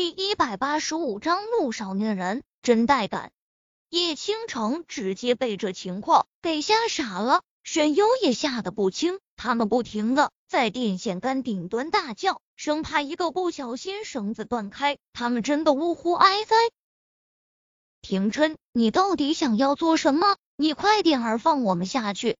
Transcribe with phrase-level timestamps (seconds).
[0.00, 3.32] 第一百八十五章陆少年人真带感。
[3.90, 9.20] 叶倾城直接被这情况给吓傻了，沈优也吓得不轻。
[9.36, 16.56] 他们不停的在电线杆顶端大叫，生怕一个不小心绳子断开，他们真的呜呼哀哉。
[18.00, 20.38] 廷琛，你到底想要做什么？
[20.56, 22.38] 你快点儿放我们下去！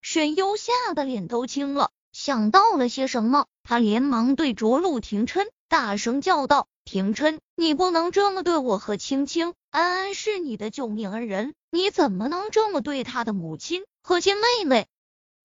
[0.00, 6.68] 沈优吓得脸都青了，想到了些什么，他连忙对着陆廷琛大声叫道。
[6.90, 9.54] 平琛，你不能这么对我和青青。
[9.70, 14.88] 安安是你的救命恩人，你怎么能这么对他的母亲和亲妹妹？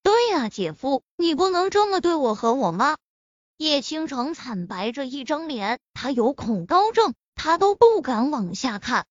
[0.01, 2.97] 对呀，姐夫，你不能这么对我和我妈。
[3.57, 9.05] 叶倾城惨白着一张脸，他有恐高症，他都不敢往下看。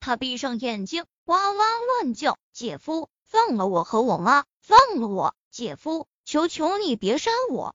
[0.00, 1.64] 他闭上眼睛，哇哇
[2.00, 5.34] 乱叫：“姐夫，放了我和我妈，放了我！
[5.50, 7.74] 姐夫，求求你别杀我！”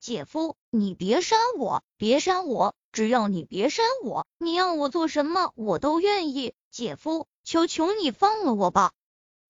[0.00, 2.76] 姐夫，你别杀我，别杀我！
[2.92, 6.54] 只要你别杀我，你要我做什么我都愿意。
[6.70, 8.92] 姐夫，求求你放了我吧！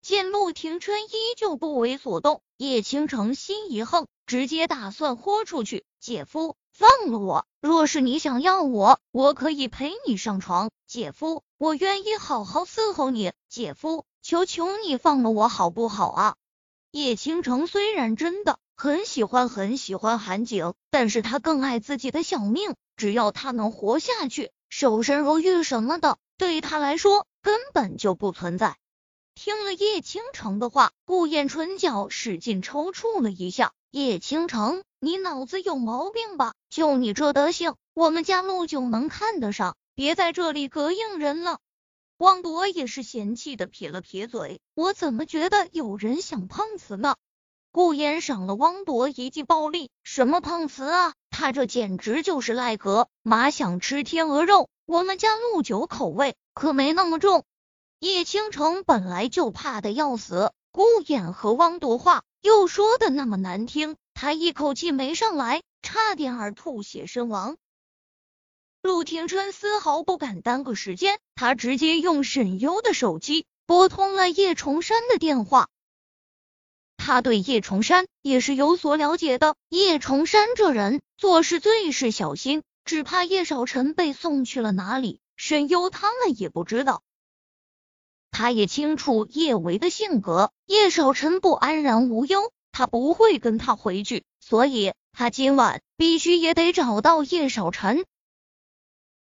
[0.00, 5.84] 见陆廷琛依旧不为所动，叶倾城心一横，直接打算豁出去。
[6.00, 7.46] 姐夫，放了我！
[7.60, 10.70] 若是你想要我，我可以陪你上床。
[10.86, 13.34] 姐夫，我愿意好好伺候你。
[13.50, 16.36] 姐夫，求求你放了我好不好啊？
[16.92, 18.58] 叶倾城虽然真的。
[18.82, 22.76] 很喜欢很喜欢韩景，但是他更爱自己的小命。
[22.96, 28.78] 只要他能活下去，守身如玉什么的，对他来说根本就不存在。
[29.34, 33.72] 听了叶倾城的话，顾燕唇角使劲抽搐了一下。
[33.90, 36.54] 叶倾城，你脑子有毛病吧？
[36.70, 39.76] 就你这德行，我们家陆九能看得上？
[39.94, 41.58] 别在这里膈应人了。
[42.16, 47.16] 汪铎也是嫌弃的撇了撇嘴，我怎么觉得有人想碰瓷呢？
[47.72, 51.14] 顾烟赏了汪铎一记暴力，什么碰瓷啊？
[51.30, 53.08] 他这简直就是赖格！
[53.22, 57.44] 马想吃天鹅肉，我们家陆九口味可没那么重。
[58.00, 67.56] 叶倾城本来就怕的要死，顾衍和汪铎话又说的那么难听，他一口气没上来，差点儿吐血身亡。
[68.82, 75.68] 陆廷琛丝毫不敢耽搁时间，他直接用沈优的手机拨通了叶崇山的电话。
[77.10, 79.56] 他对叶崇山也是有所了解的。
[79.68, 87.02] 叶崇山这人做事最是小心，只怕叶少臣被送去了哪里，沈优他们也不知道。
[88.30, 98.04] 他也清楚叶维的性格，叶少臣不安然无忧，他不会跟他回去，所以他今晚必须也得找到叶少臣。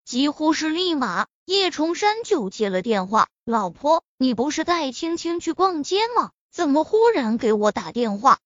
[0.04, 8.38] 几乎是立马，叶崇山就接了电话：“老婆，你不是带青青去逛街吗？”怎么忽然给我打电话？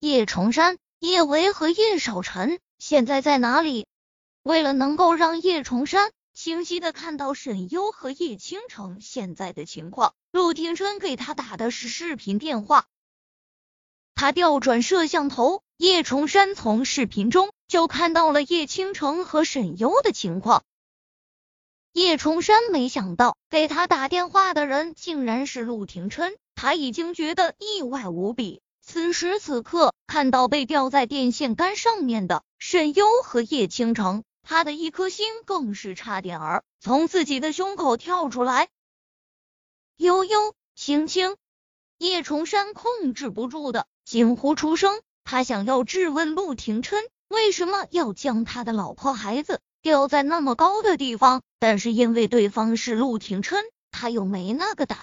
[0.00, 3.86] 叶崇山、叶维和叶少晨现在在哪里？
[4.42, 12.86] 为了能够让叶崇山清晰的看到沈优和叶倾城现在的情况，陆廷琛给他打的是视频电话。
[14.14, 20.64] 他调转摄像头，叶崇山从视频中就看到了叶倾城和沈优的情况。
[21.98, 26.36] 叶崇山没想到给他打电话的人竟然是陆廷琛。
[26.54, 28.62] 他已经觉得意外无比。
[28.80, 38.68] 此时此刻，看到被吊在电线杆上面的沈优和叶倾城，他的一颗心更是差点儿从自己的胸口跳出来。
[39.96, 41.36] 悠悠，青青，
[41.98, 45.00] 叶崇山控制不住的惊呼出声。
[45.24, 54.98] 他想要质问陆廷琛为什么要将他的老婆孩子吊在那么高的地方，但是因为对方是陆廷琛，他又没那个胆。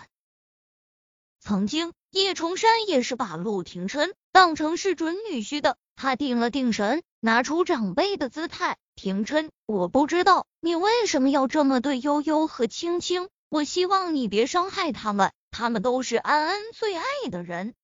[1.40, 5.78] 曾经，叶崇山也是把陆廷琛当成是准女婿的。
[5.96, 17.76] 他定了定神，拿出长辈的姿态：“廷琛，我不知道你为什么要这么对悠悠和青青，我希望你别伤害他们，他们都是安安最爱的人。”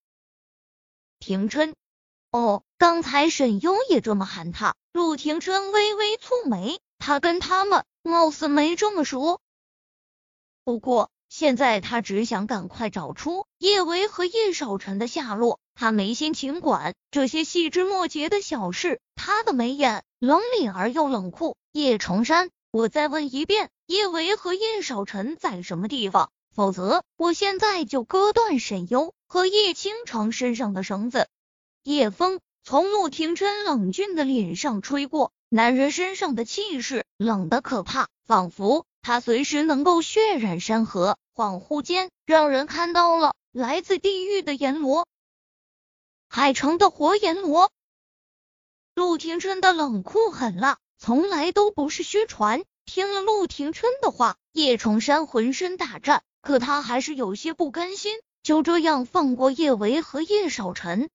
[1.19, 1.73] 廷琛，
[2.31, 4.75] 哦，刚才沈优也这么喊他。
[4.94, 9.40] 陆廷琛微微蹙眉，他跟他们貌似没这么熟，
[10.64, 11.09] 不过。
[11.29, 19.00] 现在他只想赶快找出叶维和叶少晨的下落，他没心情管这些细枝末节的小事。
[19.16, 21.56] 他的眉眼冷凛而又冷酷。
[21.72, 26.32] 叶崇山，我再问一遍，叶维和叶少晨在什么地方？
[26.53, 31.29] 否则，我现在就割断沈优和叶倾城身上的绳子。
[31.84, 38.86] 夜风从陆廷琛冷峻的脸上吹过，男人身上的气势冷的可怕，仿佛。
[39.02, 45.08] 他随时能够血染山河，恍惚间让人看到了来自地狱的阎罗，
[46.30, 47.72] 海城的活阎罗。
[48.94, 52.64] 陆廷琛的冷酷狠辣，从来都不是虚传。
[52.86, 61.10] 听了陆廷琛的话，叶崇山浑身大战，可他还是有些不甘心，就这样放过叶维和叶少晨。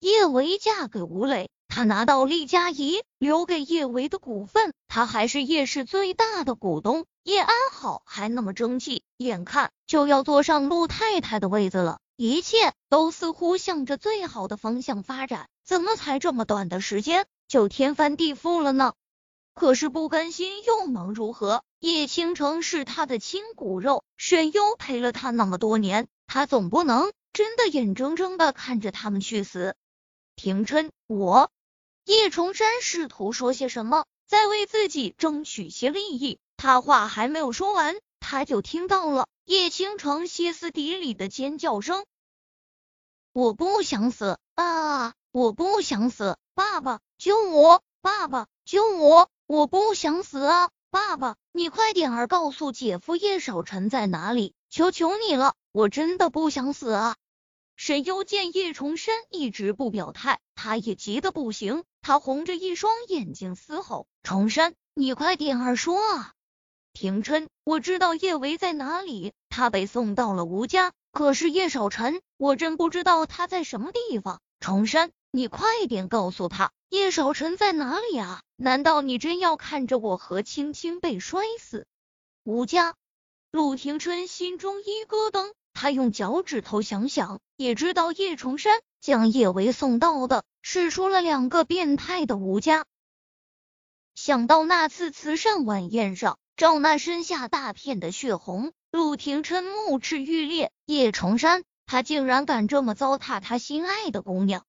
[0.00, 7.06] 叶维嫁给吴磊，他拿到厉佳怡留给叶维的股份，他还是叶氏最大的股东。
[7.22, 18.92] 叶安好还那么争气，眼看就要坐上陆太太的位子了，一切都似乎向着最好的方向发展，怎么才这么短的时间就天翻地覆了呢？
[19.54, 21.64] 可是不甘心又能如何？
[21.80, 29.74] 叶倾城是他的亲骨肉，沈优陪了他那么多年，他总不能真的眼睁睁的看着他们去死。
[30.36, 31.50] 廷琛，我
[32.04, 36.38] 叶崇山试图说些什么，在为自己争取些利益。
[36.58, 42.04] 他话还没有说完，他就听到了叶倾城歇斯底里的尖叫声
[43.32, 45.14] ：“我不想死啊！
[45.32, 46.36] 我不想死！
[46.54, 47.82] 爸爸救我！
[48.00, 50.70] 爸爸救我！”我不想死啊！
[50.90, 57.16] 爸爸，你快点儿告诉姐夫叶少臣在哪里，求求你了，我真的不想死啊！
[57.76, 66.32] 沈优见叶崇山一直不表态，他也急得不行，他红着一双眼睛嘶吼：“崇山，你快点儿说啊！”
[66.94, 74.40] 廷琛，我知道叶维在哪里，他被送到了吴家，可是叶少晨，我真不知道他在什么地方。
[74.58, 75.12] 崇山。
[75.32, 78.40] 你快点告诉他，叶少晨在哪里啊？
[78.56, 81.86] 难道你真要看着我和青青被摔死？
[82.42, 82.94] 吴家，
[83.50, 92.86] 陆廷琛心中一咯噔，他用脚趾头想想，也知道叶崇山将叶维送到的是出了两个变态的吴家。
[94.14, 100.72] 想到那次慈善晚宴上赵娜身下大片的血红，陆廷琛目赤欲裂。
[100.86, 104.64] 叶崇山，他竟然敢这么糟蹋他心爱的姑娘！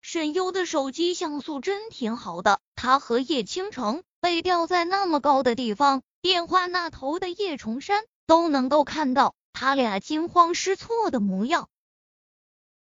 [0.00, 11.68] 沈优的手机像素真挺好的，他和叶倾城被吊在那么高的地方，电话那头的叶崇山都能够看到他俩惊慌失措的模样。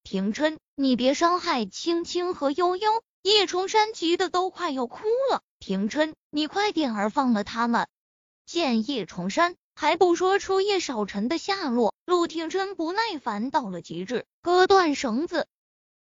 [0.04, 3.04] 廷琛，你别伤害青青和悠悠！
[3.22, 5.44] 叶崇山急得都快要哭了。
[5.60, 7.88] 廷琛，你快点儿放了他们！
[8.46, 15.48] 见叶崇山还不说出叶少晨的下落，陆廷琛不耐烦到了极致，割断绳子。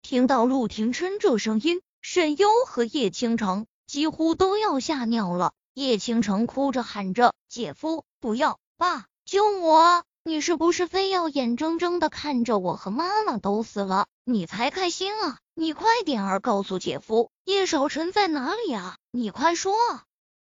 [0.02, 5.54] 听到陆廷琛这声音，沈优和叶倾城几乎都要吓尿了。
[5.76, 8.60] 叶倾城哭着喊着：“姐夫，不要！
[8.78, 10.04] 爸，救我！
[10.28, 15.38] 你是不是非要眼睁睁的看着我和妈妈都死了，你才开心啊？
[15.54, 18.98] 你快点儿告诉姐夫，叶少晨在哪里啊？
[19.12, 20.04] 你快说啊！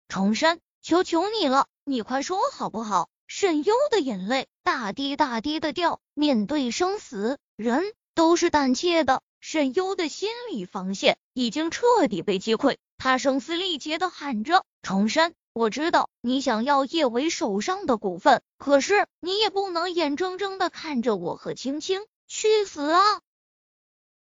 [0.08, 6.00] 重山，求求你了，你快说好不好？”沈优的眼泪大滴大滴的掉。
[6.14, 9.22] 面对生死，人都是胆怯的。
[9.38, 23.02] 沈优的心理防线已经彻底被击溃，他声嘶力竭的喊着：“重山，我知道你想要叶维手上的股份，可是你也不能眼睁睁的看着我和青青去死啊！”